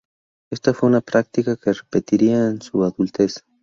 [0.51, 3.45] Esta fue una práctica que repetiría en su adultez.